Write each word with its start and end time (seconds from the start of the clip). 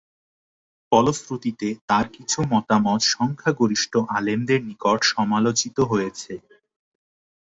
ফলশ্রুতিতে 0.91 1.67
তার 1.89 2.05
কিছু 2.15 2.39
মতামত 2.53 3.01
সংখ্যাগরিষ্ঠ 3.13 3.93
আলেমদের 4.17 4.59
নিকট 4.69 4.99
সমালোচিত 5.11 5.77
হয়েছে। 5.91 6.33